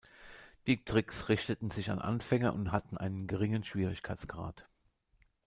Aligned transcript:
Die 0.65 0.83
Tricks 0.83 1.29
richteten 1.29 1.69
sich 1.69 1.91
an 1.91 1.99
Anfänger 1.99 2.55
und 2.55 2.71
hatten 2.71 2.97
einen 2.97 3.27
geringen 3.27 3.63
Schwierigkeitsgrad. 3.63 4.67